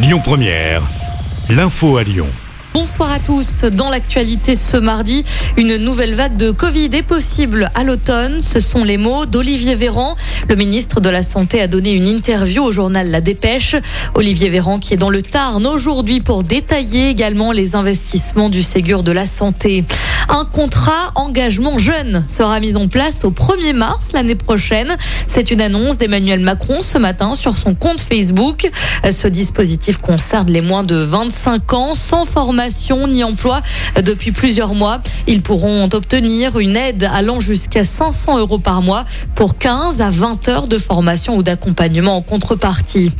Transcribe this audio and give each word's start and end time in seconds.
Lyon 0.00 0.20
Première, 0.22 0.82
l'info 1.50 1.96
à 1.96 2.04
Lyon. 2.04 2.28
Bonsoir 2.72 3.10
à 3.10 3.18
tous. 3.18 3.64
Dans 3.64 3.90
l'actualité 3.90 4.54
ce 4.54 4.76
mardi, 4.76 5.24
une 5.56 5.76
nouvelle 5.76 6.14
vague 6.14 6.36
de 6.36 6.52
Covid 6.52 6.90
est 6.92 7.02
possible 7.02 7.68
à 7.74 7.82
l'automne. 7.82 8.40
Ce 8.40 8.60
sont 8.60 8.84
les 8.84 8.96
mots 8.96 9.26
d'Olivier 9.26 9.74
Véran. 9.74 10.14
Le 10.48 10.54
ministre 10.54 11.00
de 11.00 11.08
la 11.08 11.24
Santé 11.24 11.60
a 11.60 11.66
donné 11.66 11.90
une 11.90 12.06
interview 12.06 12.62
au 12.62 12.70
journal 12.70 13.10
La 13.10 13.20
Dépêche. 13.20 13.74
Olivier 14.14 14.48
Véran 14.50 14.78
qui 14.78 14.94
est 14.94 14.98
dans 14.98 15.10
le 15.10 15.20
Tarn 15.20 15.66
aujourd'hui 15.66 16.20
pour 16.20 16.44
détailler 16.44 17.08
également 17.08 17.50
les 17.50 17.74
investissements 17.74 18.50
du 18.50 18.62
Ségur 18.62 19.02
de 19.02 19.10
la 19.10 19.26
Santé. 19.26 19.84
Un 20.28 20.44
contrat 20.44 21.12
engagement 21.14 21.78
jeune 21.78 22.22
sera 22.26 22.60
mis 22.60 22.76
en 22.76 22.86
place 22.86 23.24
au 23.24 23.30
1er 23.30 23.72
mars 23.72 24.12
l'année 24.12 24.34
prochaine. 24.34 24.94
C'est 25.26 25.50
une 25.50 25.62
annonce 25.62 25.96
d'Emmanuel 25.96 26.40
Macron 26.40 26.82
ce 26.82 26.98
matin 26.98 27.32
sur 27.32 27.56
son 27.56 27.74
compte 27.74 27.98
Facebook. 27.98 28.70
Ce 29.10 29.26
dispositif 29.26 29.98
concerne 29.98 30.50
les 30.50 30.60
moins 30.60 30.84
de 30.84 30.96
25 30.96 31.72
ans 31.72 31.94
sans 31.94 32.26
formation 32.26 33.08
ni 33.08 33.24
emploi 33.24 33.62
depuis 34.02 34.32
plusieurs 34.32 34.74
mois. 34.74 35.00
Ils 35.26 35.40
pourront 35.40 35.88
obtenir 35.92 36.58
une 36.58 36.76
aide 36.76 37.08
allant 37.10 37.40
jusqu'à 37.40 37.84
500 37.84 38.38
euros 38.38 38.58
par 38.58 38.82
mois 38.82 39.06
pour 39.34 39.54
15 39.54 40.02
à 40.02 40.10
20 40.10 40.48
heures 40.48 40.68
de 40.68 40.76
formation 40.76 41.36
ou 41.36 41.42
d'accompagnement 41.42 42.16
en 42.16 42.22
contrepartie. 42.22 43.10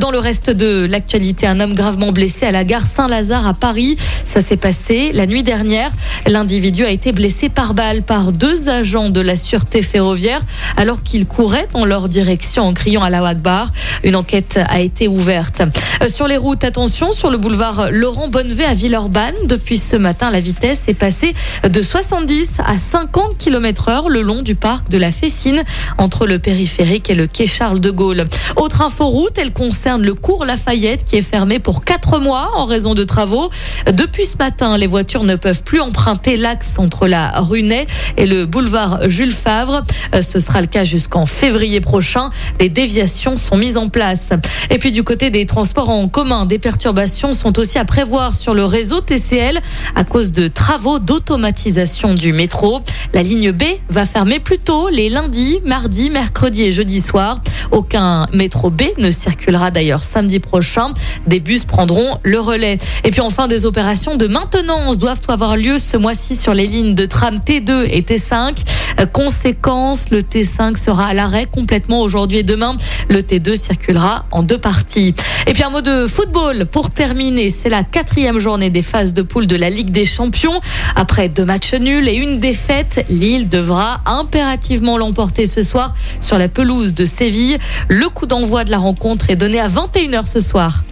Dans 0.00 0.10
le 0.10 0.18
reste 0.18 0.50
de 0.50 0.84
l'actualité, 0.84 1.46
un 1.46 1.60
homme 1.60 1.74
gravement 1.74 2.10
blessé 2.10 2.44
à 2.44 2.50
la 2.50 2.64
gare 2.64 2.84
Saint-Lazare 2.84 3.46
à 3.46 3.54
Paris. 3.54 3.96
Ça 4.36 4.42
s'est 4.42 4.58
passé 4.58 5.12
la 5.14 5.24
nuit 5.24 5.42
dernière. 5.42 5.90
L'individu 6.26 6.84
a 6.84 6.90
été 6.90 7.12
blessé 7.12 7.48
par 7.48 7.72
balle 7.72 8.02
par 8.02 8.32
deux 8.32 8.68
agents 8.68 9.08
de 9.08 9.22
la 9.22 9.34
sûreté 9.34 9.80
ferroviaire 9.80 10.42
alors 10.76 11.02
qu'il 11.02 11.26
courait 11.26 11.66
dans 11.72 11.86
leur 11.86 12.10
direction 12.10 12.64
en 12.64 12.74
criant 12.74 13.02
à 13.02 13.08
la 13.08 13.26
Akbar. 13.26 13.70
Une 14.04 14.14
enquête 14.14 14.60
a 14.68 14.80
été 14.80 15.08
ouverte. 15.08 15.62
Sur 16.08 16.28
les 16.28 16.36
routes, 16.36 16.64
attention, 16.64 17.12
sur 17.12 17.30
le 17.30 17.38
boulevard 17.38 17.88
Laurent 17.90 18.28
Bonnevet 18.28 18.66
à 18.66 18.74
Villeurbanne, 18.74 19.34
depuis 19.46 19.78
ce 19.78 19.96
matin, 19.96 20.30
la 20.30 20.40
vitesse 20.40 20.84
est 20.86 20.94
passée 20.94 21.32
de 21.66 21.80
70 21.80 22.58
à 22.66 22.78
50 22.78 23.38
km 23.38 23.88
heure 23.88 24.10
le 24.10 24.20
long 24.20 24.42
du 24.42 24.54
parc 24.54 24.90
de 24.90 24.98
la 24.98 25.10
Fessine, 25.10 25.64
entre 25.96 26.26
le 26.26 26.38
périphérique 26.38 27.08
et 27.08 27.14
le 27.14 27.26
quai 27.26 27.46
Charles 27.46 27.80
de 27.80 27.90
Gaulle. 27.90 28.26
Autre 28.56 28.82
info 28.82 29.06
route, 29.06 29.38
elle 29.38 29.54
concerne 29.54 30.02
le 30.02 30.12
cours 30.12 30.44
Lafayette 30.44 31.04
qui 31.04 31.16
est 31.16 31.22
fermé 31.22 31.58
pour 31.58 31.82
quatre 31.82 32.18
mois 32.18 32.50
en 32.56 32.66
raison 32.66 32.92
de 32.92 33.02
travaux. 33.02 33.48
Depuis 33.90 34.25
ce 34.26 34.36
matin, 34.38 34.76
les 34.76 34.86
voitures 34.86 35.24
ne 35.24 35.36
peuvent 35.36 35.62
plus 35.62 35.80
emprunter 35.80 36.36
l'axe 36.36 36.78
entre 36.78 37.06
la 37.06 37.30
Runée 37.40 37.86
et 38.16 38.26
le 38.26 38.44
boulevard 38.44 39.08
Jules 39.08 39.32
Favre. 39.32 39.82
Ce 40.20 40.40
sera 40.40 40.60
le 40.60 40.66
cas 40.66 40.84
jusqu'en 40.84 41.26
février 41.26 41.80
prochain. 41.80 42.30
Des 42.58 42.68
déviations 42.68 43.36
sont 43.36 43.56
mises 43.56 43.76
en 43.76 43.88
place. 43.88 44.30
Et 44.70 44.78
puis 44.78 44.90
du 44.90 45.04
côté 45.04 45.30
des 45.30 45.46
transports 45.46 45.90
en 45.90 46.08
commun, 46.08 46.44
des 46.44 46.58
perturbations 46.58 47.32
sont 47.32 47.58
aussi 47.58 47.78
à 47.78 47.84
prévoir 47.84 48.34
sur 48.34 48.52
le 48.52 48.64
réseau 48.64 49.00
TCL 49.00 49.60
à 49.94 50.04
cause 50.04 50.32
de 50.32 50.48
travaux 50.48 50.98
d'automatisation 50.98 52.12
du 52.12 52.32
métro. 52.32 52.80
La 53.14 53.22
ligne 53.22 53.52
B 53.52 53.62
va 53.88 54.04
fermer 54.04 54.40
plus 54.40 54.58
tôt 54.58 54.88
les 54.88 55.08
lundis, 55.08 55.60
mardis, 55.64 56.10
mercredis 56.10 56.64
et 56.64 56.72
jeudi 56.72 57.00
soir. 57.00 57.40
Aucun 57.70 58.26
métro 58.32 58.70
B 58.70 58.82
ne 58.98 59.10
circulera 59.10 59.70
d'ailleurs 59.70 60.02
samedi 60.02 60.40
prochain. 60.40 60.92
Des 61.26 61.40
bus 61.40 61.64
prendront 61.64 62.18
le 62.22 62.40
relais. 62.40 62.78
Et 63.04 63.10
puis 63.10 63.20
enfin, 63.20 63.48
des 63.48 63.66
opérations 63.66 64.16
de 64.16 64.26
maintenance 64.26 64.98
doivent 64.98 65.20
avoir 65.28 65.56
lieu 65.56 65.78
ce 65.78 65.96
mois-ci 65.96 66.36
sur 66.36 66.54
les 66.54 66.66
lignes 66.66 66.94
de 66.94 67.04
tram 67.06 67.38
T2 67.38 67.86
et 67.90 68.02
T5. 68.02 68.64
Conséquence, 69.12 70.10
le 70.10 70.22
T5 70.22 70.76
sera 70.76 71.06
à 71.06 71.14
l'arrêt 71.14 71.46
complètement 71.46 72.00
aujourd'hui 72.00 72.38
et 72.38 72.42
demain. 72.42 72.74
Le 73.08 73.20
T2 73.20 73.56
circulera 73.56 74.26
en 74.30 74.42
deux 74.42 74.58
parties. 74.58 75.14
Et 75.46 75.52
puis 75.52 75.62
un 75.62 75.70
mot 75.70 75.80
de 75.80 76.06
football 76.06 76.66
pour 76.66 76.90
terminer. 76.90 77.50
C'est 77.50 77.68
la 77.68 77.84
quatrième 77.84 78.38
journée 78.38 78.70
des 78.70 78.82
phases 78.82 79.14
de 79.14 79.22
poule 79.22 79.46
de 79.46 79.56
la 79.56 79.70
Ligue 79.70 79.90
des 79.90 80.04
Champions. 80.04 80.60
Après 80.94 81.28
deux 81.28 81.44
matchs 81.44 81.74
nuls 81.74 82.08
et 82.08 82.14
une 82.14 82.38
défaite, 82.38 83.04
Lille 83.08 83.48
devra 83.48 84.00
impérativement 84.06 84.98
l'emporter 84.98 85.46
ce 85.46 85.62
soir 85.62 85.94
sur 86.20 86.38
la 86.38 86.48
pelouse 86.48 86.94
de 86.94 87.04
Séville. 87.04 87.58
Le 87.88 88.08
coup 88.08 88.26
d'envoi 88.26 88.64
de 88.64 88.70
la 88.70 88.78
rencontre 88.78 89.30
est 89.30 89.36
donné 89.36 89.60
à 89.60 89.68
21h 89.68 90.26
ce 90.26 90.40
soir. 90.40 90.84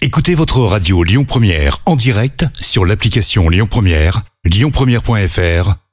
Écoutez 0.00 0.34
votre 0.34 0.60
radio 0.60 1.02
Lyon 1.02 1.24
Première 1.24 1.78
en 1.84 1.96
direct 1.96 2.46
sur 2.60 2.84
l'application 2.84 3.48
Lyon 3.48 3.66
Première, 3.68 4.22
lyonpremière.fr 4.44 5.87